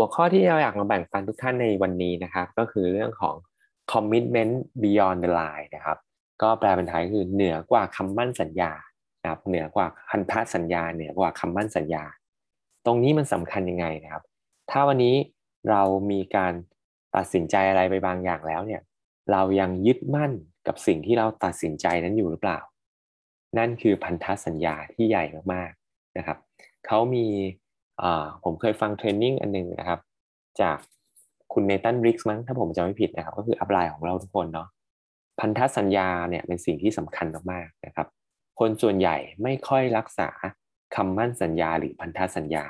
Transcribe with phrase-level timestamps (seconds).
[0.00, 3.34] หัวข้อที่เราอยากมาแบ่งปันทุกท่านในวันนี้นะครับ ก็คือเรื่องของ
[3.92, 5.98] commitment beyond the line นะครับ
[6.42, 8.72] ก็แปลเป็นไทยคือเหนือกว่าคำมั่นสัญญา
[9.22, 12.04] นะครับเหนือกว่าพันธสัญญาเหนือกว่าคำมั่นสัญญา
[12.86, 14.22] ตรงนี้มันสำคัญยังไงนะครับ
[14.70, 15.14] ถ้าวันนี้
[15.70, 16.52] เรามีการ
[17.16, 18.82] ตัดสินใจอะไรไปบางอย่างแล้วเนี่ย
[19.32, 20.32] เรายังยึดมั่น
[20.66, 22.58] กับสิ่งที่เราตัดสินใจนั้นอยู่หรือเปล่า
[23.58, 26.38] นั่นคือพันธสัญญาที่ใหญ่มากๆนะครับ
[26.86, 27.26] เขามี
[28.44, 30.00] ผมเคยฟังเทรนนิ่งอันนึงนะครับ
[30.60, 30.78] จาก
[31.52, 34.68] คุณเนตันริกส์มั้งถ้าผมจำไม่ผิดนะครับ ก็คืออัพไลน์ของเราทุกคนเนาะ
[35.40, 38.06] พันธสัญญาเนี่ยเป็นสิ่งที่สำคัญมากๆนะครับ
[38.60, 40.28] คนส่วนใหญ่ไม่ค่อยรักษา
[40.96, 42.64] คำมั่นสัญญาหรือพันธสัญญา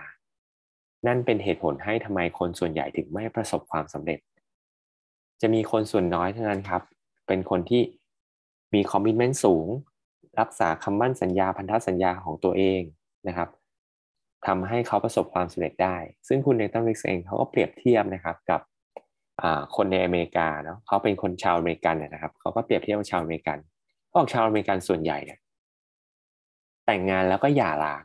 [1.06, 4.18] นั่นเป็นเหตุผลให้ทำไมคนส่วนใหญ่ถึงไม่ประสบความสำเร็จ
[5.40, 6.82] จะมีคนส่วนน้อยเท่านั้นครับ
[7.26, 7.82] เป็นคนที่
[8.74, 9.66] มี commitment สูง
[10.40, 12.80] รักษาคำมั่นสัญญาพันธสัญญาของตัวเอง
[13.28, 13.48] นะครับ
[14.46, 15.96] ทำให้เขาประสบความสำเร็จได้
[16.28, 18.60] ซึ่งคุณเนตันริกเองเขาก็เปรียบเทียบนะครับกับ
[19.76, 23.58] คนในอเมริกาเนาะเขาเป็นคนชาวอเมริกันนะครับเขาก็เปรียบเทียบกับชาวอเมริกัน
[24.12, 25.38] พวกชาวอเมริกันส่วนใหญ่เนี่ย
[26.86, 28.04] แต่งงานแล้วก็หย่าร้าง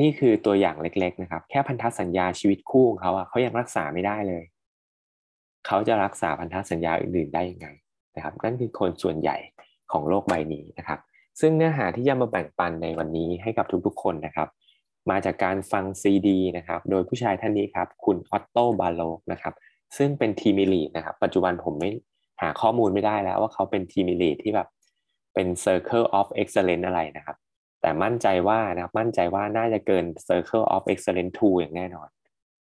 [0.00, 4.44] นี่คือตัวอย่างเล็ก ๆ นะครับ แค่พันธสัญญาชีวิตคู่ของเขาอะเขายังรักษาไม่ได้เลย
[5.66, 7.68] เขาจะรักษาพันธสัญญาอื่นๆได้ยังไง
[8.16, 9.36] นะครับ นั่นคือคนส่วนใหญ่
[9.92, 11.00] ของโลกใบนี้นะครับ
[11.40, 14.48] ซึ่งเนื้อหาที่จะมาแบ่งปันในวันนี้ให้กับทุกๆ คนนะครับ
[15.10, 19.54] มาจากการฟังซีดีนะครับ โดยผู้ชายท่านนี้ครับ คุณออตโตบาโลกนะครับ
[19.96, 21.90] ซึ่งเป็นทีมิลีนะครับ ปัจจุบันผมไม่
[22.42, 24.68] หาข้อมูลไม่ได้แล้วว่าเขาเป็นทีมิลีที่แบบ
[25.34, 27.36] เป็น Circle of Excellence อะไรนะครับ
[27.80, 32.08] แต่มั่นใจว่านะครับ มั่นใจว่าน่าจะเกิน Circle of Excellence 2 อย่างแน่นอน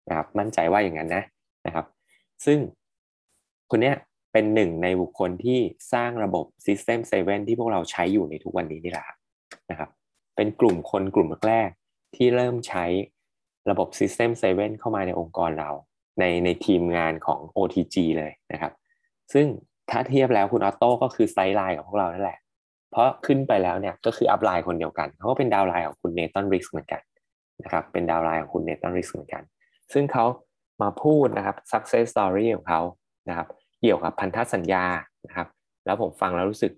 [0.09, 1.25] นะครับ มั่นใจว่าอย่างนั้นนะ
[1.67, 1.87] นะครับ
[2.45, 2.59] ซึ่ง
[3.71, 3.97] คนเนี้ย
[4.33, 5.59] เป็นหนึ่งในบุคคลที่
[5.93, 9.05] สร้างระบบ System 7 ที่พวกเราใช้อยู่ในทุกวันนี้นี่แหละ
[9.71, 9.91] นะครับ
[10.37, 11.71] เป็นกลุ่มคนกลุ่มแรก
[12.17, 12.85] ที่เริ่มใช้
[13.71, 15.71] ระบบ System 7 เข้ามาในองค์กรเรา
[16.19, 18.73] ในในทีมงานของ OTG เลยนะครับ
[19.33, 19.47] ซึ่ง
[19.91, 22.39] ถ้าเทียบแล้วคุณออโต้ก็คือ sideline ของพวกเรานั่นแหละ
[22.91, 27.03] เพราะขึ้นไปแล้วเนี่ยก็คือ upline คนเดียวกันเขาก็เป็น downline ของคุณเนตันริกเหมือนกัน
[27.63, 29.43] นะครับเป็นดาวไลน์ของคุณเนตันริกเหมือนกัน
[29.93, 30.27] ซึ่งเขา
[30.83, 32.81] มาพูดนะครับ success story ของเขา
[33.29, 33.49] นะครับ
[33.81, 34.85] เกี่ยวกับพันธสัญญา
[35.27, 35.49] นะครับ
[35.87, 36.73] แล้วผมฟังแล้วรู้สึก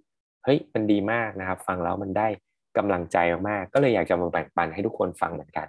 [0.45, 2.29] เฮ้ยมันดีมากนะครับ ฟังแล้วมันได้
[2.77, 3.17] กำลังใจ
[3.49, 5.67] มากๆก็เลยอยากจะมาแบ่งปันให้ทุกคนฟังเหมือนกัน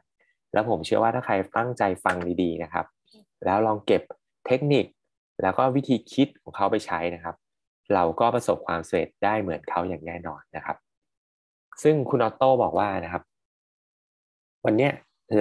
[0.53, 2.85] แล้วผมเชื่อว่าถ้าใครตั้งใจฟังดีๆนะครับ
[3.45, 4.01] แล้วลองเก็บ
[4.47, 4.85] เทคนิค
[5.41, 7.35] แล้วก็วิธีคิดของเขาไปใช้นะครับ
[7.93, 10.77] เราก็ประสบความสำเร็จได้เหมือนเขาอย่างแน่นอนนะครับ
[11.83, 13.23] ซึ่งคุณออโต้บอกว่านะครับ
[14.65, 14.89] วันนี้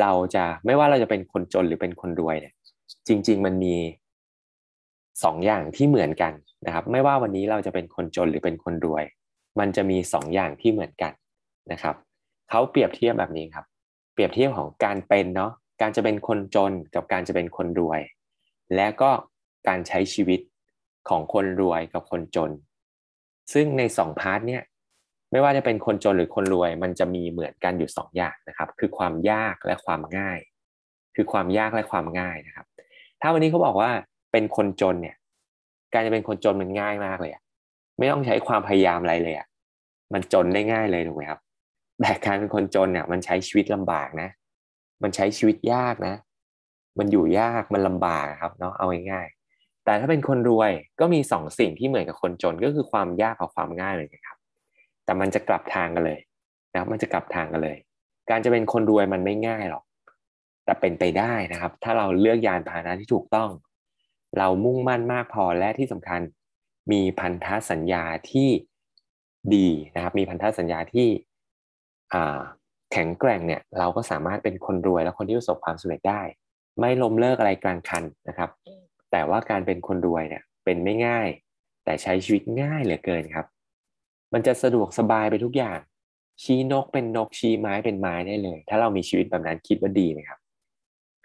[0.00, 2.54] เราจะไม่ว่าเราจะเป็นคนจนหรือเป็นคนรวยเนี่ย
[3.08, 3.76] จริง ๆ มันมี
[5.24, 6.32] สองอย่างที่เหมือนกัน
[6.66, 9.04] นะครับ ไม่ว่าวันนี้เราจะเป็นคนจนหรือเป็นคนรวย
[9.58, 11.12] มันจะมีสองอย่างที่เหมือนกัน
[11.72, 11.96] นะครับ
[12.50, 13.66] เขาเปรียบเทียบแบบนี้ครับ
[14.12, 18.00] เปรียบเทียบของการเป็นเนาะการจะเป็นคนจนกับการจะเป็นคนรวย
[18.76, 19.10] และก็
[19.68, 20.40] การใช้ชีวิต
[21.08, 22.50] ของคนรวยกับคนจน
[23.52, 24.62] ซึ่งในสองพาร์ทเนี่ย
[25.32, 30.38] ไม่ว่าจะเป็นคนจนหรือคนรวย มันจะมีเหมือนกันอยู่สองอย่างนะครับ คือความยากและความง่าย
[31.16, 32.66] คือความยากและความง่ายนะครับ
[33.20, 33.90] ถ้าวันนี้เขาบอกว่า
[34.32, 35.16] เป็นคนจนเนี่ย
[35.92, 37.42] การจะเป็นคนจนมันง่ายมากเลยอะ
[37.98, 39.46] ไม่ต้องใช้ความพยายามอะไรเลยอะ
[40.12, 41.40] มันจนได้ง่ายเลยถูกไหมครับ
[42.02, 44.28] แต่การเป็นคนจนเนี่ย มันใช้ชีวิตลำบากนะ
[45.02, 46.14] มันใช้ชีวิตยากนะ
[46.98, 54.38] มันอยู่ยากมันลำบากครับเนาะเอาง่ายๆแต่ถ้าเป็นคนรวยก็มีสองสิ่งที่เหมือนกับคนจนก็คือความยากกับความง่ายเลยครับ
[55.04, 56.20] แต่มันจะกลับทางกันเลย
[56.72, 57.76] นะครับมันจะกลับทางกันเลย
[58.30, 59.84] การจะเป็นคนรวยมันไม่ง่ายหรอก
[60.64, 63.50] แต่เป็นไปได้นะครับ ถ้าเราเลือกยานพาหนะที่ถูกต้อง
[64.38, 66.20] เรามุ่งมั่นมากพอและที่สำคัญ
[66.92, 68.48] มีพันธสัญญาที่
[69.54, 71.08] ดีนะครับ มีพันธสัญญาที่
[72.92, 76.22] แข็งแกร่งเนี่ยเราก็สามารถเป็นคนรวยและคนที่ประสบความสำเร็จได้
[76.80, 78.50] ไม่ล้มเลิกอะไรกลางคันนะครับ
[79.10, 81.28] แต่ว่าการเป็นคนรวยเนี่ยเป็นไม่ง่าย
[81.84, 83.46] แต่ใช้ชีวิตง่ายเหลือเกินครับ
[84.32, 85.78] มันจะสะดวกสบายไปทุกอย่าง
[86.42, 90.38] ชี้นกเป็นนกชี้ไม้เป็นไม้ได้เลย ถ้าเรามีชีวิตแบบนั้นคิดว่าดีนะครับ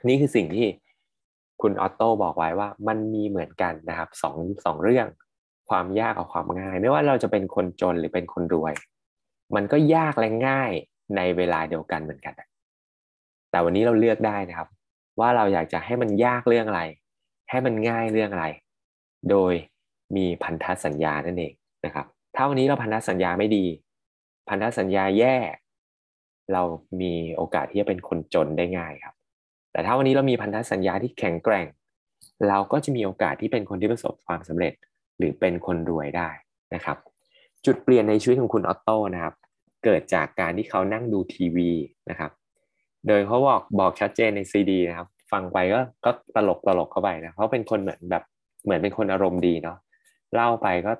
[0.08, 0.68] นี่คือสิ่งที่
[1.62, 4.36] คุณออตโต้บอกไว้ว่ามันมีเหมือนกันนะครับสอง
[4.66, 5.08] สองเรื่อง
[5.70, 8.74] ความยากกับความง่าย ไม่ว่าเราจะเป็นคนจนหรือเป็นคนรวย
[9.56, 10.72] มันก็ยากและง่าย
[11.16, 12.34] ในเวลาเดียวกันเหมือนกัน
[13.52, 14.68] แต่วันนี้เราเลือกได้นะครับ
[15.20, 16.82] ว่าเราอยากจะให้มันยากเรื่องอะไร
[17.50, 18.46] ให้มันง่ายเรื่องอะไร
[19.30, 19.54] โดย
[20.16, 21.54] มีพันธสัญญานั่นเอง
[21.86, 22.06] นะครับ
[22.36, 23.66] ถ้าวันนี้เราพันธสัญญาไม่ดี
[24.50, 25.38] พันธสัญญาแย่
[26.54, 26.64] เรา
[27.02, 29.16] มีโอกาสที่จะเป็นคนจนได้ง่ายครับ
[29.72, 31.68] แต่ถ้าวันนี้เรามีพันธสัญญาที่แข็งแกร่ง
[32.48, 34.74] เราก็จะมีโอกาสที่เป็นคนที่ประสบความสำเร็จ
[35.18, 36.30] หรือเป็นคนรวยได้
[36.76, 36.98] นะครับ
[37.66, 39.34] จุดเปลี่ยนในชีวิตของคุณออโต้นะครับ
[39.84, 41.70] เกิดจากการที่เขานั่งดูทีวี
[42.10, 42.32] นะครับ
[43.08, 48.24] โดยเขาบอกบอกชัดเจนในซีดีนะครับ ฟังไปก็ก็ตลกตลกเข้าไปนะเพราะเป็นคนเหมือนแบบ
[48.64, 49.78] เหมือนเป็นคนอารมณ์ดีเนาะ
[50.34, 50.92] เล่าไปก็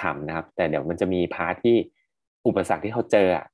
[0.00, 1.76] ขำๆนะครับ แต่เดี๋ยวมันจะมี part ที่
[2.46, 3.44] อุปสรรคที่เขาเจออะ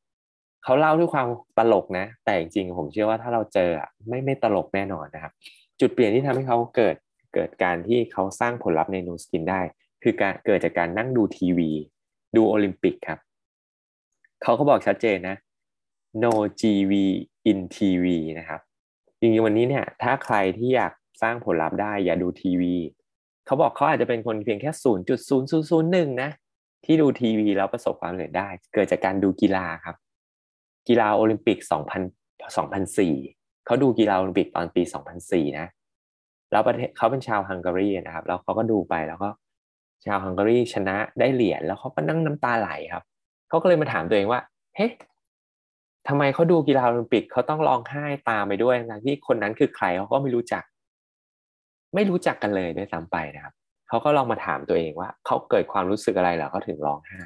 [0.65, 1.27] เขาเล่าด้วยความ
[1.59, 5.33] ตลกนะ แต่จริงๆผมเชื่อว่าถ้าเราเจออะไม่ไม่ตลกแน่นอนนะครับ
[5.81, 6.97] จุดเปลี่ยนที่ทำให้เขาเกิด
[7.35, 9.61] เกิดการที่เขาสร้างผลลัพธ์ในนูสกินได้
[10.03, 11.71] คือการเกิดจากการนั่งดูทีวี
[12.37, 13.19] ดูโอลิมปิกครับ
[14.43, 15.37] เขาก็บอกชัดเจนนะ
[16.23, 16.93] no GV
[17.51, 18.07] in TV
[18.39, 18.61] นะครับ
[19.19, 20.93] จริงๆวันนี้เนี่ย ถ้าใครที่อยาก
[21.23, 22.75] สร้างผลลัพธ์ได้อย่าดูทีวี
[23.47, 26.31] เขาบอกเขาอาจจะเป็นคนเพียงแค่ศูนย์จุดศูนย์ศูนย์ศูนย์หนึ่งนะ
[26.85, 29.97] ที่ดูทีวีแล้วประสบความสำเร็จได้ เกิดจากการดูกีฬาครับ
[30.89, 32.03] กีฬาโอลิมปิกสองพัน
[32.57, 33.15] สองพันสี่
[33.67, 35.67] เขาดูกีฬาโอลิมปิกตอนปีสองพันสี่นะ
[36.53, 39.31] แล้วประเทศเขาเป็นชาวฮังการีนะครับ แล้วเขาก็ดูไปแล้วก็
[40.05, 43.05] ชาวฮังการีชนะได้เหรียญแล้วเขาก็นั่งน้ำตาไหลครับ
[43.49, 44.41] เขาก็เลยมาถามตัวเองว่า
[44.77, 44.89] เฮ้
[46.09, 50.65] ทำไมเขาดูกีฬาโอลิมปิกเขาต้องร้องไห้ตามไปด้วยนะที่คนนั้นคือใครเขาก็ไม่รู้จัก
[51.95, 53.55] ไม่รู้จักกันเลยด้วยซ้ำไปนะครับ
[53.89, 57.23] เขาก็ลองมาถามตัวเองว่าเขาเกิดความรู้สึกอะไรเหรอเขาถึงร้องไห้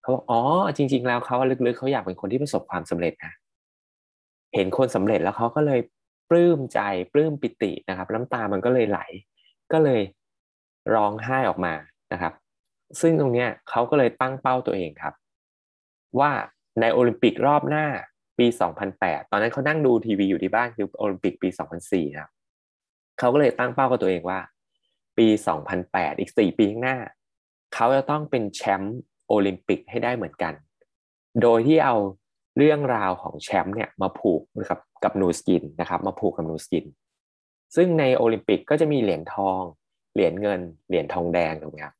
[0.00, 0.40] เขาบอกอ๋อ
[0.76, 1.36] จริง ๆ แล้วเขา
[1.66, 3.32] ลึกๆเขาอยากเป็นคนที่ประสบความสำเร็จนะ
[4.54, 5.80] เห็นคนสำเร็จแล้วเขาก็เลย
[6.30, 6.80] ปลื้มใจ
[7.12, 9.00] ปลื้มปิตินะครับ น้ำตามันก็เลยไหล
[9.72, 10.00] ก็เลย
[10.94, 11.74] ร้องไห้ออกมา
[12.12, 12.32] นะครับ
[13.00, 15.14] ซึ่งตรงเนี้ยเขาก็เลยตั้งเป้าตัวเองครับ
[16.20, 16.30] ว่า
[16.80, 17.86] ในโอลิมปิกรอบหน้า
[18.38, 18.46] ปี
[18.88, 21.48] 2008 ตอนนั้นเขานั่งดูทีวีอยู่ที่บ้านคือโอลิมปิกปี
[21.80, 22.30] 2004นะครับ
[23.18, 24.40] เขาก็เลยตั้งเป้ากับตัวเองว่า
[25.18, 25.26] ปี
[25.74, 26.98] 2008 อีก 4 ปีข้างหน้า
[27.74, 28.98] เขาจะต้องเป็นแชมป์
[29.28, 30.54] โอลิมปิกให้ได้เหมือนกัน
[31.42, 31.96] โดยที่เอา
[32.58, 34.40] เรื่องราวของแชมป์เนี่ยมาผูก
[34.70, 36.84] กับกับ Nu Skin นะครับ มาผูกกับ Nu Skin
[37.76, 39.62] ซึ่งในโอลิมปิกก็จะมีเหรียญทอง
[40.14, 41.94] เหรียญเงินเหรียญทองแดงถูกไหมครับ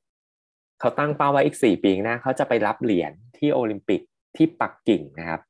[0.80, 4.00] เขาตั้งเป้าไว้อีก4ปีหน้าเขาจะไปรับเหรียญที่โอลิมปิก
[4.36, 5.40] ที่ปักกิ่งนะครับ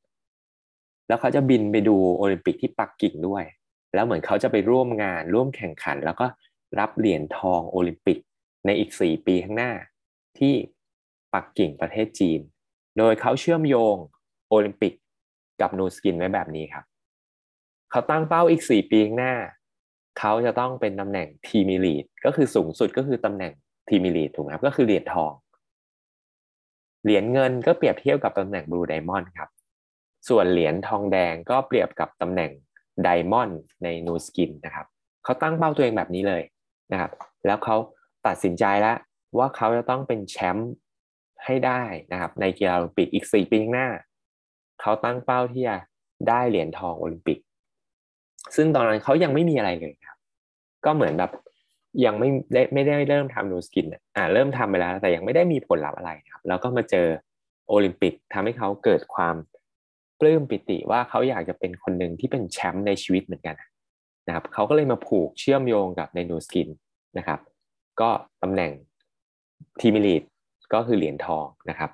[1.09, 3.45] แล้วเขาจะบินไปดูโอลิมปิกที่ปักกิ่งด้วย
[3.95, 6.27] แล้วเหมือนเขาจะไปร่วมงานร่วมแข่งขัน แล้วก็
[6.79, 8.19] รับเหรียญทองโอลิมปิก
[8.67, 9.73] ในอีก4ปีข้างหน้า
[10.39, 10.55] ที่
[11.35, 12.41] ปักกิ่งประเทศจีน
[12.99, 13.97] โดยเขาเชื่อมโยง
[14.49, 14.93] โอลิมปิก
[15.61, 16.85] กับ Nu Skin ไว้แบบนี้ครับ
[17.91, 19.35] เขาตั้งเป้าอีก4ปีข้างหน้า
[20.19, 23.53] เขาจะต้องเป็นตำแหน่ง Team Elite ก็คือสูงสุดก็คือตำแหน่ง
[23.89, 25.33] Team Elite ถูกไหมครับก็คือเหรียญทอง
[27.05, 29.51] เหรียญเงินก็เปรียบเทียบกับตำแหน่ง Blue Diamond ครับ
[30.29, 32.51] ส่วนเหรียญทองแดงก็เปรียบกับตำแหน่ง
[33.03, 34.87] Diamond ใน Nu Skin นะครับ
[35.25, 36.43] เขาตั้งเป้าตัวเองแบบนี้เลย
[36.93, 37.11] นะครับ
[37.47, 37.77] แล้วเขา
[38.27, 38.97] ตัดสินใจแล้ว
[39.39, 40.73] ว่าเขาจะต้องเป็นแชมป์
[41.45, 41.83] ให้ได้
[42.13, 43.89] นะครับ ในกีฬาโอลิมปิกอีกสี่ปีข้างหน้า
[44.81, 45.77] เขาตั้งเป้าที่จะ
[46.29, 47.39] ได้เหรียญทองโอลิมปิก
[48.57, 50.19] ซึ่งตอนนั้นเขายังไม่มีอะไรเลยครับ
[50.85, 51.31] ก็เหมือนแบบ
[52.05, 53.87] ยังไม่ได้ไม่ได้เริ่มทำ Nu Skin
[54.17, 57.07] อ่าเริ่มทำไปแล้ว แต่ยังไม่ได้มีผลลัพธ์อะไรครับ แล้วก็มาเจอ
[57.69, 59.35] โอลิมปิกทำให้เขาเกิดความ
[60.21, 63.57] ปลื้มปิติว่าเขาอยากจะเป็นคนหนึ่งที่เป็นแชมป์ในชีวิตเหมือนกัน
[64.27, 66.69] นะครับเขาก็เลยมาผูกเชื่อมโยงกับใน Nu Skin
[67.19, 67.41] นะครับ
[68.01, 68.11] ก็
[68.43, 68.71] ตำแหน่ง
[69.81, 70.23] Team Elite
[70.73, 71.91] ก็คือเหรียญทองนะครับ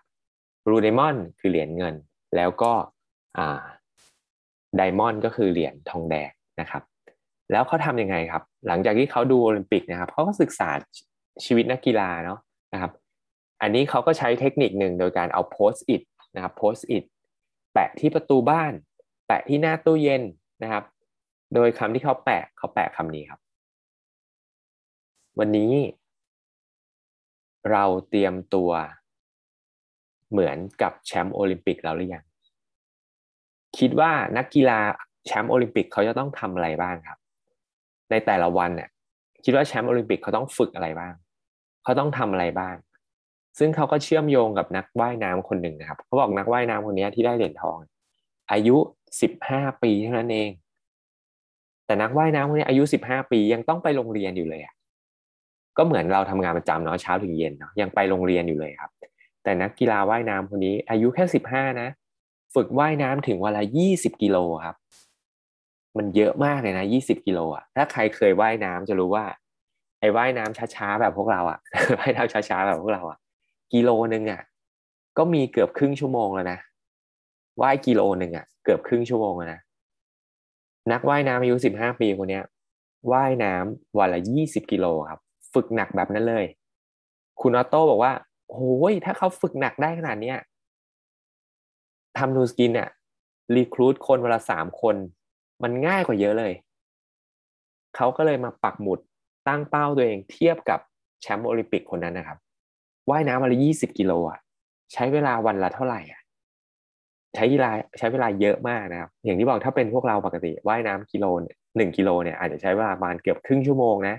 [0.69, 1.95] Blue Diamond คือเหรียญเงิน
[2.37, 2.73] แล้วก็
[3.39, 3.63] อ่า
[4.77, 6.83] Diamond ก็คือเหรียญทองแดง นะครับ
[7.51, 10.69] แล้วเขาทำยังไงครับ หลังจากที่เขาดูโอลิมปิกนะครับเขาก็ศึกษา
[11.45, 12.39] ชีวิตนักกีฬาเนาะ
[12.73, 12.93] นะครับ
[13.63, 16.03] อันนี้เขาก็ใช้เทคนิคหนึ่งโดยการเอาโพสต์อิท
[16.35, 17.05] นะครับโพสต์อิท
[17.73, 18.73] แปะที่ประตูบ้าน
[19.27, 20.23] แปะที่หน้าตู้เย็น
[20.63, 20.85] นะครับ
[21.55, 23.41] โดยคำที่เขาแปะเขาแปะคำนี้ครับ
[25.39, 25.73] วันนี้
[27.71, 28.71] เราเตรียมตัว
[30.31, 32.25] เหมือนกับแชมป์โอลิมปิกเราหรือยัง
[33.79, 34.81] คิดว่านักกีฬา
[35.27, 37.19] แชมป์โอลิมปิกเขาจะต้องทำอะไรบ้างครับ
[38.11, 38.89] ในแต่ละวันเนี่ย
[39.45, 41.15] คิดว่าแชมป์โอลิมปิกเขาต้องฝึกอะไรบ้าง
[41.85, 42.77] เขาต้องทำอะไรบ้าง
[43.59, 47.79] ซึ่งเขาก็เชื่อมโยงกับนักว่ายน้ำคนหนึ่งนะครับ เขาบอกนักว่ายน้ำคนนี้ที่ได้เหรียญทอง
[48.53, 48.77] อายุ
[49.21, 50.51] สิบห้าปีเท่านั้นเอง
[51.87, 54.75] แต่นักว่ายน้ำคนนี้อายุสิบห้าปียังต้องไปโรงเรียนอยู่เลยอะ
[55.77, 58.91] ก็เหมือนเราทำงานประจำเนาะเช้าถึงเย็นเนาะยังไปโรงเรียนอยู่เลยครับ
[59.43, 61.89] แต่นักกีฬาว่ายน้ำคนนี้ อายุแค่สิบห้านะ
[62.55, 64.77] ฝึกว่ายน้ำถึงวันละยี่สิบกิโลครับ
[65.99, 69.25] มันเยอะมากเลยนะยี่สิบกิโลอะถ้าใครเคยว่ายน้ำจะรู้ว่า
[70.01, 71.59] ไอ้ว่ายน้ำช้าๆแบบพวกเราอะ
[71.99, 73.19] ว่ายน้ำช้าๆแบบพวกเราอะ
[73.73, 74.43] กิโลนึงอะ
[75.19, 76.59] ก็มีเกือบครึ่งชั่วโมงแล้วนะ
[77.61, 79.61] ว่ายกิโลหนึ่งอะ เกือบครึ่งชั่วโมงแล้วนะ
[80.93, 82.41] นักว่ายน้ำอายุสิบห้าปีคนนี้
[83.13, 85.21] ว่ายน้ำวันละยี่สิบกิโลครับ
[85.55, 86.45] ฝึกหนักแบบนั้นเลย
[87.41, 88.13] คุณออโต้บอกว่า
[88.51, 90.39] โอ้ยถ้าเขาฝึกหนักได้ขนาดเนี้ย
[92.19, 92.89] ทำ Nu Skin เนี่ย
[93.55, 94.97] recruit คนเวลาสามคน
[95.63, 96.53] มันง่ายกว่าเยอะเลย
[97.97, 98.99] เขาก็เลยมาปักหมุด
[99.49, 100.81] ตั้งเป้าตัวเองเทียบกับ
[101.23, 102.39] แชมป์โอลิมปิกคนนั้นนะครับ
[103.11, 104.39] ว่ายน้ำวันละยี่สิบกิโลอะ
[104.93, 106.21] ใช้เวลาวันละเท่าไหร่อะ
[107.35, 111.25] ใช้เวลาใช้เวลาเยอะมากนะครับ อย่างที่บอกถ้าเป็นพวกเราปกติว่ายน้ำกิโล
[111.77, 114.17] หนึ่งกิโลเนี่ยอาจจะใช้เวลาประมาณเกือบครึ่งชั่วโมงนะ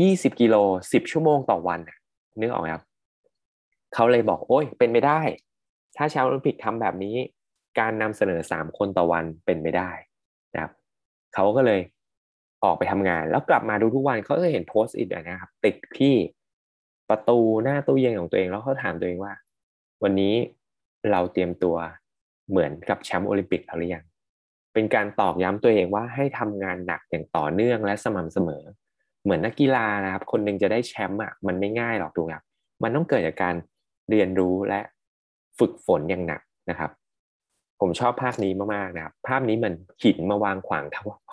[0.00, 0.56] ยี่สิบกิโล
[0.92, 1.80] สิบชั่วโมงต่อวัน
[2.40, 2.82] นึกออกไหมครับ
[3.94, 5.20] เขาเลยบอกโอ้ยเป็นไม่ได้
[5.96, 7.16] ถ้าชาวโอลิมปิกทำแบบนี้
[7.78, 9.90] การนำเสนอสามคนต่อวันเป็นไม่ได้
[11.36, 11.80] เขาก็เลย
[12.64, 16.14] ออกไปทำงาน แล้วกลับมาดูทุกวันเขาก็เห็นโพสต์อีกนะครับ ติดที่
[17.08, 19.32] ประตูหน้าตู้เย็นของตัวเองแล้วเขาถามตัวเองว่า
[20.02, 20.34] วันนี้
[21.10, 21.76] เราเตรียมตัว
[22.50, 24.04] เหมือนกับแชมป์โอลิมปิกหรือยัง
[24.74, 28.62] เป็นการตอกย้ำตัวเองว่าให้ทำงานหนักอย่างต่อเนื่องและสม่ำเสมอ
[29.22, 32.44] เหมือนนักกีฬานะครับ คนหนึ่งจะได้แชมป์อะมันไม่ง่ายหรอกถูกครับ
[32.82, 33.54] มันต้องเกิดจากการ
[34.10, 34.80] เรียนรู้และ
[35.58, 36.40] ฝึกฝนอย่างหนัก
[36.70, 36.90] นะครับ
[37.80, 40.84] ผมชอบภาพนี้มากๆนะครับ ภาพนี้มันหินมาวางขวาง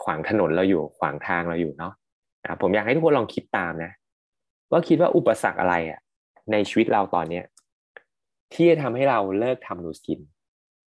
[0.03, 1.93] ขวางถนนเราอยู่ ขวางทางเราอยู่เนาะ
[2.43, 3.91] นะผมอยากให้ทุกคนลองคิดตามนะ
[4.71, 5.99] ว่าคิดว่าอุปสรรคอะไรอะ
[6.51, 7.45] ในชีวิตเราตอนเนี้ย
[8.53, 10.19] ที่จะทำให้เราเลิกทำนูสกิน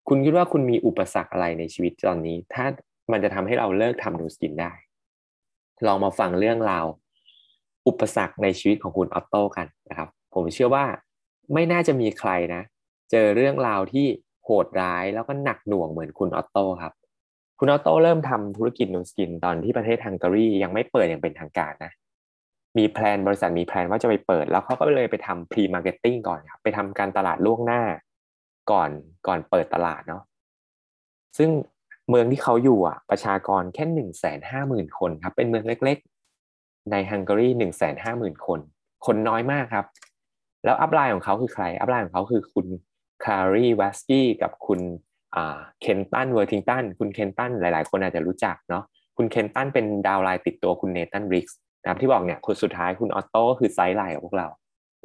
[0.08, 2.66] คุณคิดว่าคุณมีอุปสรรคอะไรในชีวิตตอนนี้ ถ้า
[3.12, 4.72] มันจะทำให้เราเลิกทำ Nu Skin ได้
[5.88, 6.86] ลองมาฟังเรื่องราว
[7.88, 10.86] อุปสรรคในชีวิตของคุณออตโต้กันนะครับ ผมเชื่อว่า
[11.54, 12.62] ไม่น่าจะมีใครนะ
[13.12, 14.08] เจอเรื่องราวที่
[14.46, 16.94] โหดร้ายแล้วก็หนักหน่วงเหมือนคุณออตโต้ครับ
[17.60, 21.92] คุณออตโต้เริ่มทำธุรกิจ Nu Skin ตอนที่ประเทศฮังการียังไม่เปิดอย่างเป็นทางการนะ
[22.78, 27.82] มี plan บริษัทมี plan ว่าจะไปเปิด แล้วเขาก็เลยไปทำ pre-marketing ก่อนครับไปทำการตลาดล่วงหน้า
[28.72, 28.90] ก่อน
[29.28, 30.24] ก่อนเปิดตลาดเนาะ
[31.38, 31.50] ซึ่ง
[32.10, 38.60] เมืองที่เขาอยู่อะประชากรแค่หนึ่งแสนห้าหมื่นคนครับ เป็นเมืองเล็กๆ ในฮังการีหนึ่งแสนห้าหมื่นคน
[39.06, 39.86] คนน้อยมากครับ
[40.66, 42.66] แล้ว upline ของเขาคือใคร upline ของเขาคือคุณ
[43.26, 44.82] คารีวัสกี้กับคุณ
[45.82, 48.84] เคนตันเวอร์ทิงตันคุณเคนตันหลาย ๆ คนอาจจะรู้จักเนาะ
[49.18, 54.48] คุณเคนตันเป็น downline ติดตัวคุณเนธันริกส์นะครับที่บอกเนี่ยคนสุดท้ายคุณออตโต้ก็คือ sideline ของพวกเรา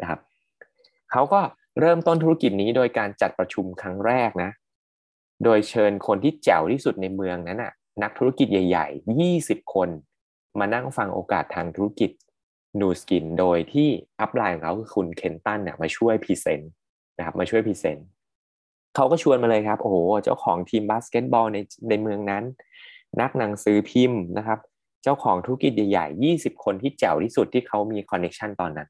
[0.00, 0.20] นะครับ
[1.12, 1.40] เขาก็
[1.80, 4.50] เริ่มต้นธุรกิจนี้โดยการจัดประชุมครั้งแรกนะ
[5.44, 7.72] โดยเชิญคนที่แจ๋วที่สุดในเมืองนั้นน่ะ
[8.02, 9.88] นักธุรกิจใหญ่ ๆ 20 คน
[10.58, 12.10] มานั่งฟังโอกาสทางธุรกิจ
[12.80, 13.88] Nu Skin โดยที่
[14.20, 16.72] upline ของเขาคือคุณเคนตันเนี่ยมาช่วย present
[17.20, 18.08] นะครับมาช่วย present
[18.94, 21.58] เขาก็ชวนมาเลยครับโอ้โหเจ้าของทีมบาสเกตบอลใน
[21.88, 22.44] ในเมืองนั้น
[23.20, 24.58] นักหนังสือพิมพ์นะครับ
[25.02, 28.88] เจ้าของธุรกิจใหญ่ๆยี่สิบคนที่แจ๋วที่สุดที่เขามี connection ตอนนั้น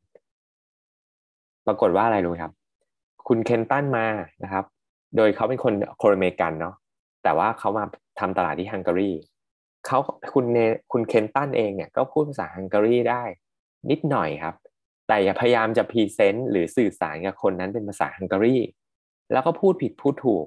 [1.66, 2.52] ปรากฏว่าอะไรรู้ครับ
[3.28, 4.06] คุณเคนตันมา
[4.44, 4.64] นะครับ
[5.16, 6.74] โดยเขาเป็นคนอเมริกันเนาะ
[7.22, 7.84] แต่ว่าเขามา
[8.20, 9.12] ทำตลาดที่ฮังการี
[9.86, 9.98] เขา
[10.34, 10.58] คุณเน
[10.92, 13.22] คุณเคนตันเองเนี่ยก็พูดภาษาฮังการีได้
[13.90, 14.54] นิดหน่อยครับ
[15.10, 18.56] แต่อยากพยายามจะ present หรือสื่อสารกับคนนั้นเป็นภาษาฮังการี
[19.32, 20.46] แล้วก็พูดผิดพูดถูก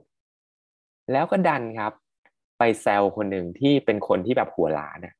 [1.12, 1.91] แล้วก็ดันครับ
[2.58, 5.15] ไปแซวคนหนึ่งที่เป็นคนที่แบบหัวล้านนี่ย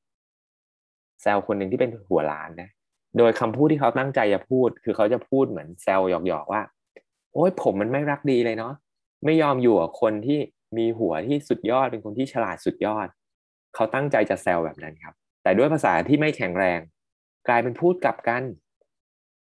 [1.22, 2.70] แซวคนหนึ่งที่เป็นหัวล้านนะ
[3.18, 6.62] โดยคำพูดที่เขาตั้งใจจะพูด คือเขาจะพูดเหมือนแซวหยอกๆว่า
[7.34, 8.74] โอ้ยผมมันไม่รักดีเลยเนาะ
[9.26, 10.40] ไม่ยอมอยู่กับคนที่
[10.78, 13.08] มีหัวที่สุดยอดเป็นคนที่ฉลาดสุดยอด
[13.76, 16.80] เขาตั้งใจจะแซวแบบนั้นครับ แต่ด้วยภาษาที่ไม่แข็งแรง
[17.48, 18.44] กลายเป็นพูดกลับกัน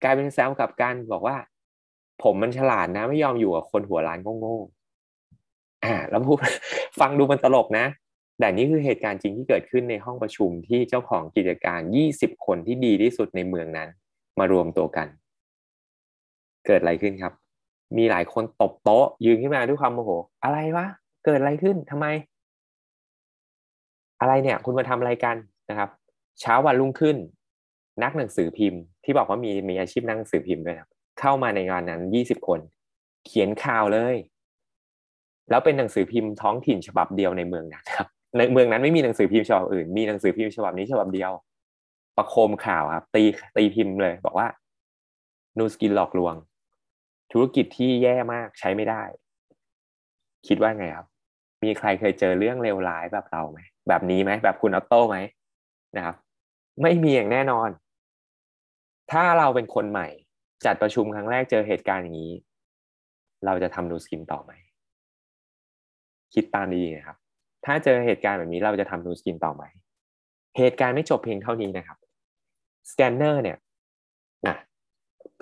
[0.03, 1.37] กลายเป็นแซวกับกันบอกว่า
[2.23, 6.37] ผมมันฉลาดนะ ไม่ยอมอยู่กับคนหัวล้านโง่ๆอ่า แล้วพูด
[6.99, 7.85] ฟังดูมันตลกนะ
[8.39, 11.79] แต่นี่คือเหตุการณ์จริงที่เกิดขึ้นในห้องประชุมที่เจ้าของกิจการ
[12.13, 13.89] 20 คนที่ดีที่สุดในเมืองนั้น
[14.39, 15.07] มารวมตัวกัน
[16.65, 17.33] เกิดอะไรขึ้นครับ
[17.97, 20.09] มีหลายคนตบโต๊ะ ยืนขึ้นมาด้วยความโมโห
[20.43, 20.85] อะไรวะ
[21.25, 22.05] เกิดอะไรขึ้นทำไม
[24.21, 25.35] อะไรเนี่ย คุณมาทำอะไรกัน
[25.69, 25.89] นะครับ
[26.39, 27.17] เช้าวันรุ่งขึ้น
[28.03, 32.59] นักหนังสือพิมพ์ ที่บอกว่ามีมีอาชีพนักหนังสือพิมพ์ด้วยครับ เข้ามาในงานนั้น20คน
[33.25, 34.15] เขียนข่าวเลย
[35.49, 41.31] แล้วเป็นหนังสือพิมพ์ท้องถิ่นฉบับเดียวในเมืองนะครับ ในเมืองนั้นไม่มีหนังสือพิมพ์ฉบับอื่น มีหนังสือพิมพ์ฉบับนี้ฉบับเดียว
[42.17, 43.23] ประโคมข่าวครับ ตี
[43.57, 44.47] ตีพิมพ์เลย บอกว่า
[45.57, 46.35] นูสกินหลอกลวง
[47.31, 49.03] ธุรกิจที่แย่มากใช้ไม่ได้
[50.47, 51.07] คิดว่าไงครับ
[51.63, 55.17] มีใครเคยเจอเรื่องเลวร้ายแบบเราไหมแบบนี้ไหมแบบคุณออตโต้ไหม
[55.97, 56.15] นะครับ
[56.81, 57.69] ไม่มีอย่างแน่นอน
[59.11, 60.07] ถ้าเราเป็นคนใหม่
[60.65, 62.33] จัดประชุมครั้งแรกเจอเหตุการณ์อย่างนี้
[63.45, 64.51] เราจะทำ Nu Skin ต่อไหม
[66.33, 67.17] คิดตามดีนะครับ
[67.65, 69.63] ถ้าเจอเหตุการณ์แบบนี้เราจะทำ Nu Skin ต่อไหม
[70.57, 71.97] เหตุการณ์ไม่จบเพียงเท่านี้นะครับ
[72.91, 73.57] สแกนเนอร์เนี่ย
[74.47, 74.55] นะ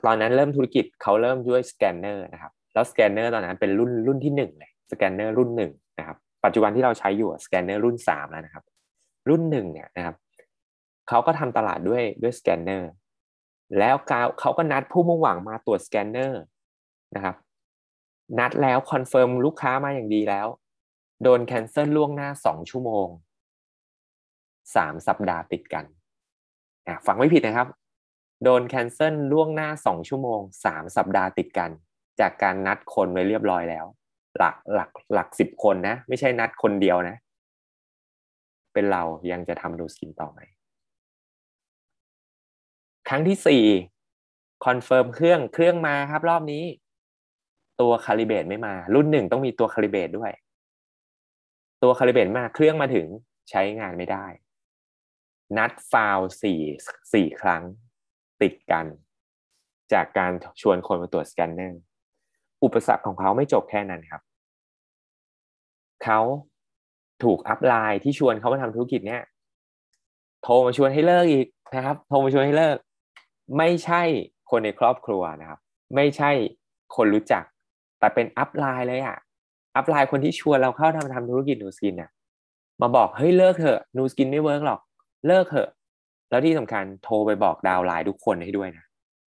[0.05, 8.63] ตอนนั้นเริ่มธุรกิจเขาเริ่มด้วยสแกนเนอร์นะครับ แล้วสแกนเนอร์ตอนนั้นเป็นรุ่นรุ่นที่หนึ่งเลยสแกนเนอร์รุ่นหนึ่งนะครับ ปัจจุบันที่เราใช้อยู่สแกนเนอร์รุ่นสามแล้วนะครับ
[9.29, 10.15] รุ่นหนึ่งเนี่ยนะครับ
[11.09, 12.89] เขาก็ทำตลาดด้วยด้วยสแกนเนอร์
[13.79, 13.95] แล้ว
[14.39, 16.41] เขาก็นัดผู้มุ่งหวังมาตรวจสแกนเนอร์
[17.15, 17.35] นะครับ
[18.39, 20.47] นัดแล้ว confirm ลูกค้ามาอย่างดีแล้ว
[21.23, 23.07] โดน cancel ล่วงหน้าสองชั่วโมง
[24.75, 25.85] สามสัปดาห์ติดกัน
[27.05, 27.67] ฟังไม่ผิดนะครับ
[28.43, 31.71] โดน cancel ล่วงหน้าสองชั่วโมงสามสัปดาห์ติดกัน
[32.19, 33.85] จากการนัดคนไว้เรียบร้อยแล้ว
[34.37, 37.15] หลักหลักหลักสิบคนนะ ไม่ใช่นัดคนเดียวนะ
[38.73, 40.39] เป็นเรายังจะทำ Nu Skin ต่อไหม
[43.09, 43.63] ครั้งที่สี่
[44.65, 46.63] confirm เครื่องเครื่องมาครับ รอบนี้
[47.81, 50.31] ตัว calibrate ไม่มา รุ่นหนึ่งต้องมีตัว calibrate ด้วย
[51.83, 53.07] ตัว calibrate มาเครื่องมาถึง
[53.49, 54.25] ใช้งานไม่ได้
[55.57, 56.61] นัดฟาวสี่
[57.13, 57.63] สี่ครั้ง
[58.41, 58.85] ติดกัน
[59.93, 60.31] จากการ
[60.61, 61.81] ชวนคนมาตรวจสแกนเนอร์
[62.63, 64.21] อุปสรรคของเขาไม่จบแค่นั้นครับ
[66.03, 66.19] เขา
[67.23, 69.23] ถูก upline ที่ชวนเขามาทำธุรกิจเนี่ย
[70.43, 72.77] โทรมาชวนให้เลิกอีกนะครับ โทรมาชวนให้เลิก
[73.57, 74.01] ไม่ใช่
[74.49, 75.59] คนในครอบครัวนะครับ
[75.95, 76.31] ไม่ใช่
[76.95, 77.43] คนรู้จัก
[77.99, 79.17] แต่เป็น upline เลยอะ
[79.75, 82.11] upline คนที่ชวนเราเข้าทำทำธุรกิจ Nu Skin เนี่ย
[82.81, 84.79] มาบอกเฮ้ยเลิกเถอะ Nu Skin ไม่ work หรอก
[85.27, 85.69] เลิกเถอะ
[86.29, 88.83] แล้วที่สำคัญโทรไปบอก downline ทุกคนให้ด้วยนะ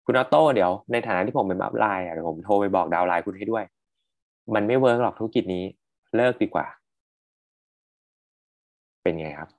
[0.06, 3.64] คุณออโต้เดี๋ยวในฐานะที่ผมเป็น upline อะเดี๋ยวผมโทรไปบอก downline คุณให้ด้วย
[4.56, 5.64] มันไม่ work หรอกธุรกิจนี้
[6.16, 6.66] เลิกดีกว่า
[9.02, 9.50] เป็นไงครับ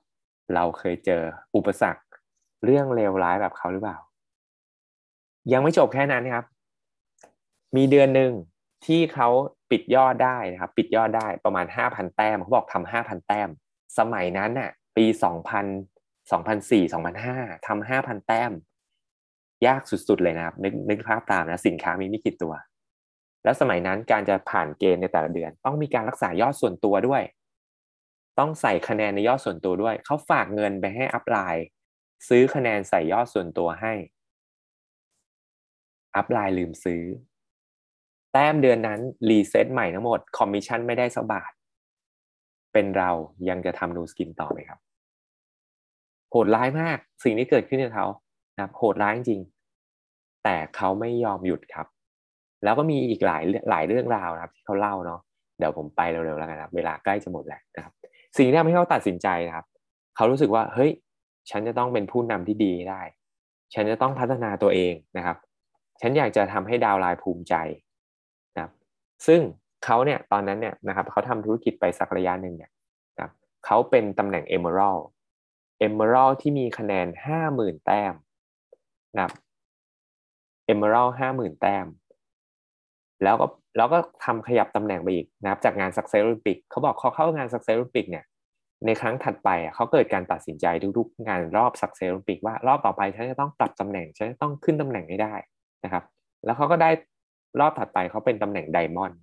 [0.55, 1.21] เราเคยเจอ
[1.55, 2.03] อุปสรรค
[2.65, 3.97] เรื่องเลวร้ายแบบเขาหรือเปล่า
[5.53, 6.45] ยังไม่จบแค่นั้นครับ
[7.75, 8.31] มีเดือนหนึ่ง
[8.85, 9.29] ที่เขา
[9.71, 13.49] ปิดยอดได้นะครับ ปิดยอดได้ประมาณห้าพันแต้มเขาบอกทำห้าพันแต้ม
[13.97, 15.65] สมัยนั้นน่ะ ปีสองพัน
[16.31, 17.37] สองพันสี่สองพันห้า
[17.67, 18.51] ทำห้าพันแต้ม
[19.67, 22.53] ยากสุดๆเลยนะครับ นึกนึกภาพตามนะสินค้ามีไม่กี่ตัว
[23.43, 27.21] แล้วสมัยนั้นการจะผ่านเกณฑ์ในแต่ละเดือน ต้องมีการรักษายอดส่วนตัวด้วย
[28.39, 31.65] ต้องใส่คะแนนในยอดส่วนตัวด้วย เขาฝากเงินไปให้อัพไลน์
[32.27, 33.93] ซื้อคะแนนใส่ยอดส่วนตัวให้
[36.15, 37.03] อัพไลน์ลืมซื้อ
[38.33, 38.99] แต้มเดือนนั้น
[39.29, 41.51] reset ใหม่ทั้งหมด คอมมิชชั่นไม่ได้สักบาท
[42.73, 43.09] เป็นเรา
[43.49, 44.79] ยังจะทำ Nu Skin ต่อไหมครับ
[46.31, 48.07] โหดร้ายมากสิ่งที่เกิดขึ้นกับเขา
[48.55, 49.41] นะครับโหดร้ายจริง
[50.43, 51.87] แต่เขาไม่ยอมหยุดครับ
[52.63, 55.21] แล้วก็มีอีกหลายหลายเรื่องราวนะครับ ที่เขาเล่าเนาะ
[55.59, 57.93] เดี๋ยวผมไปเร็วๆแล้วกันครับ เวลาใกล้จะหมดแล้วนะครับ
[58.37, 59.65] สิ่งที่ทำให้เขาตัดสินใจนะครับ
[60.15, 60.91] เขารู้สึกว่าเฮ้ย
[61.49, 63.01] ฉันจะต้องเป็นผู้นำที่ดีได้
[63.73, 65.37] ฉันจะต้องพัฒนาตัวเองนะครับ
[66.01, 67.55] ฉันอยากจะทำให้ดาวไลน์ภูมิใจ
[68.55, 68.71] นะครับ
[69.27, 69.41] ซึ่ง
[69.85, 72.71] เขาเนี่ยตอนนั้นเนี่ยนะครับเขาทำธุรกิจไปสักระยะหนึ่งเนี่ย
[73.15, 73.31] นะครับ
[73.65, 75.03] เขาเป็นตำแหน่ง Emerald
[75.85, 78.13] Emerald ที่มีคะแนนห้าหมื่นแต้ม
[79.15, 79.33] นะครับ
[80.73, 81.87] Emerald ห้าหมื่นแต้ม
[83.23, 88.25] แล้วก็แล้วก็ทำขยับตำแหน่งไปอีกนะครับจากงาน Success Olympic เขาบอกเขาเข้างาน Success Olympic เนี่ย
[88.85, 90.65] ในครั้งถัดไปเขาเกิดการตัดสินใจ
[90.97, 95.33] ทุกๆ งานรอบ Success Olympic ว่ารอบต่อไปฉันจะต้องปรับตำแหน่งฉันจะต้องขึ้นตำแหน่งให้ได้
[95.87, 96.05] นะครับ
[96.45, 96.89] แล้วเขาก็ได้
[97.59, 99.19] รอบถัดไปเขาเป็นตำแหน่ง diamond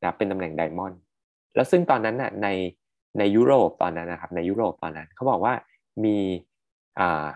[0.00, 0.98] นะเป็นตำแหน่ง diamond
[1.54, 2.48] แล้วซึ่งตอนนั้นน่ะใน
[3.18, 5.54] ในยุโรปตอนนั้นนะครับในยุโรปตอนนั้นเขาบอกว่า
[6.04, 6.16] มี
[7.00, 7.26] อ่า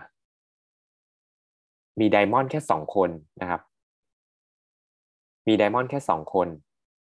[1.99, 3.09] มี diamond แค่สองคน
[3.41, 3.61] นะครับ
[5.47, 6.47] มี diamond แค่สองคน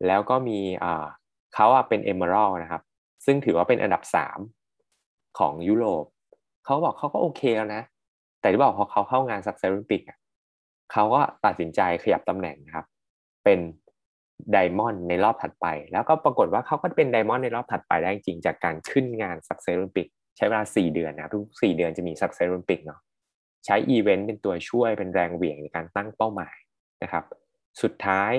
[0.06, 1.06] แล้วก็มีอ่า
[1.54, 2.82] เขาอะเป็น emerald นะครับ
[3.24, 4.38] ซึ่งถือว่าเป็นอันดับสาม
[5.38, 6.04] ของยุโรป
[6.64, 7.82] เขาบอกเขาก็โอเคแล้วนะ
[8.40, 10.02] แต่ที่บอกพอเขาเข้างาน success peak
[10.92, 12.86] เขาก็ตัดสินใจขยับตำแหน่งนะครับ
[13.44, 13.60] เป็น
[14.52, 23.00] diamond ในรอบถัดไป แล้วก็ปรากฏว่าเขาก็เป็น diamond ในรอบถัดไปได้จริงจากการขึ้นงาน success peak ใช้เวลา 4 เดือนนะทุก 4 เดือนจะมี success peak เนาะ
[23.66, 26.56] ใช้อีเวนต์เป็นตัวช่วยเป็นแรงเหวี่ยงในการตั้งเป้าหมาย
[27.02, 27.24] นะครับ
[27.82, 28.32] สุดท้าย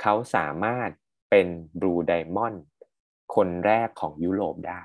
[0.00, 0.90] เขาสามารถ
[1.30, 1.46] เป็น
[1.80, 2.64] blue diamond
[3.34, 4.82] คนแรกของยุโรปได้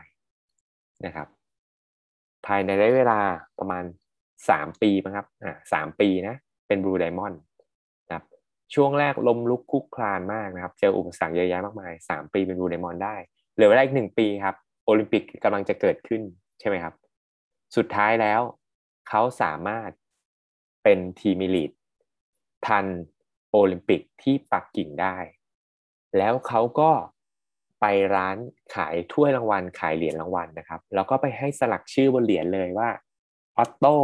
[1.06, 1.28] นะครับ
[2.46, 3.20] ภายในระยะเวลา
[3.60, 3.84] ประมาณ
[4.34, 6.36] 3 ปีนะครับอ่าสามปีนะ
[6.74, 7.42] เป็น blue diamond
[8.08, 8.24] นะครับ
[8.74, 13.16] ช่วงแรกลมลุกคุกคลานมากนะครับ เจออุปสรรคเยอะแยะมากมาย 3 ปีเป็น blue diamond ได้
[13.56, 14.56] เหลือเวลาอีกหนึ่งปีครับ
[14.86, 16.22] โอลิมปิกกำลังจะเกิดขึ้น
[16.60, 16.94] ใช่ไหมครับ
[17.76, 18.42] สุดท้ายแล้ว
[19.10, 19.90] เขาสามารถ
[20.84, 21.72] เป็น Team Elite
[22.68, 22.86] ทัน
[23.52, 25.18] โอลิมปิกที่ปักกิ่งได้
[26.18, 26.92] แล้วเขาก็
[27.82, 28.38] ไปร้าน
[28.76, 32.90] ขายถ้วยรางวัลขายเหรียญรางวัลนะครับ แล้วก็ไปให้สลักชื่อบนเหรียญเลยว่า
[33.58, 33.96] ออตโต้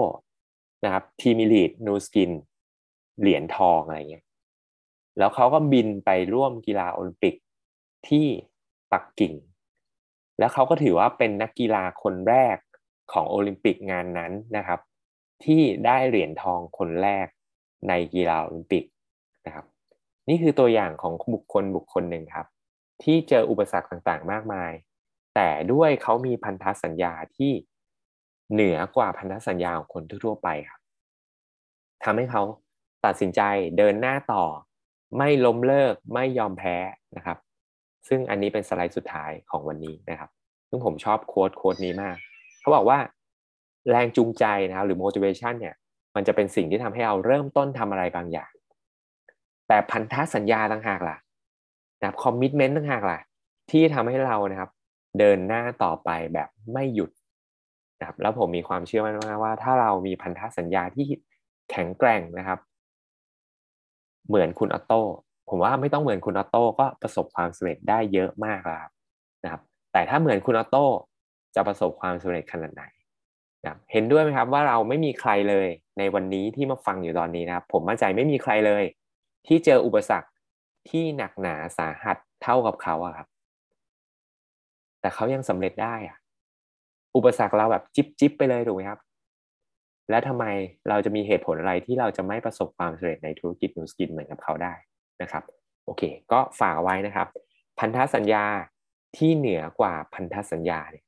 [0.85, 2.31] นะครับ Team Elite Nu Skin
[3.19, 4.25] เหรียญทองอะไรเงี้ย
[5.17, 7.35] แล้วเขาก็บินไปร่วมกีฬาโอลิมปิก
[8.07, 8.27] ที่
[8.91, 9.33] ปักกิ่ง
[10.39, 12.57] แล้วเขาก็ถือว่าเป็นนักกีฬาคนแรก
[13.11, 14.79] ของโอลิมปิกงานนั้นนะครับ
[15.43, 17.27] ที่ได้เหรียญทองคนแรก
[17.87, 18.83] ในกีฬาโอลิมปิก
[19.45, 19.65] นะครับ
[20.29, 22.47] นี่คือตัวอย่างของบุคคลบุคคลหนึ่งครับ
[23.03, 24.71] ที่เจออุปสรรคต่างๆ มากมาย
[25.35, 27.51] แต่ด้วยเขามีพันธสัญญาที่
[28.51, 30.81] เหนือกว่าพันธสัญญาของคนทั่วไปครับ
[32.03, 32.43] ทำให้เขา
[33.05, 33.41] ตัดสินใจ
[33.77, 34.43] เดินหน้าต่อ
[35.17, 36.75] ไม่ล้มเลิกไม่ยอมแพ้
[37.17, 37.37] นะครับ
[38.07, 40.29] ซึ่งอันนี้เป็นสไลด์สุดท้ายของวันนี้นะครับ
[40.69, 42.17] ซึ่งผมชอบโค้ดโค้ดนี้มาก
[42.61, 42.99] เขาบอกว่า
[43.89, 45.75] แรงจูงใจนะครับหรือ motivation เนี่ย
[46.15, 48.51] มันจะเป็นสิ่งที่ทำให้เราเริ่มต้นทำอะไรบางอย่าง
[49.67, 51.17] แต่พันธสัญญาต่างหากล่ะ
[51.99, 53.19] นะครับ commitment ต่างหากล่ะ
[53.71, 54.69] ที่ทำให้เรานะครับ
[55.19, 57.09] เดินหน้าต่อไปแบบไม่หยุด
[57.99, 61.05] นะครับแล้วผมมีความเชื่อมั่นว่าว่าถ้าเรามีพันธสัญญาที่
[61.71, 62.59] แข็งแกร่งนะครับ
[64.27, 65.01] เหมือนคุณออโต้
[65.49, 68.85] ผมว่าไม่ต้องเหมือนคุณออโต้ก็ประสบความสำเร็จได้เยอะมากแล้ว
[69.43, 70.85] นะครับ แต่ถ้าเหมือนคุณออโต้
[71.55, 72.83] จะประสบความสำเร็จขนาดไหน
[73.65, 78.83] นะเห็นด้วยไหมครับว่าเราไม่มีใครเลยในวันนี้ที่มาฟังอยู่ตอนนี้นะครับ ผมมั่นใจไม่มีใครเลย
[79.47, 80.29] ที่เจออุปสรรค
[80.89, 83.27] ที่หนักหนาสาหัสเท่ากับเขาอะครับ
[85.01, 86.17] แต่เขายังสำเร็จได้อะ
[87.15, 88.99] อุปสรรคเราแบบจิบจิบไปเลยถูกไหมครับ
[90.09, 90.45] และทำไม
[90.89, 94.73] เราจะมีเหตุผลอะไรที่เราจะไม่ประสบความสำเร็จในธุรกิจนูสกินเหมือนกับเขาได้
[95.21, 95.43] นะครับ
[95.85, 97.27] โอเค ก็ฝากไว้นะครับ
[97.79, 98.45] พันธสัญญา
[99.17, 101.05] ที่เหนือกว่าพันธสัญญาเนี่ย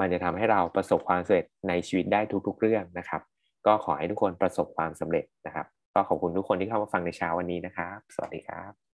[0.00, 3.22] มันจะทำให้เราประสบความสำเร็จในชีวิตได้ทุกๆเรื่องนะครับ
[3.66, 8.87] ก็ขอให้ทุกคนประสบความสำเร็จนะครับ ก็ขอบคุณทุกคนที่เข้ามาฟังในเช้าวันนี้นะครับ สวัสดีครับ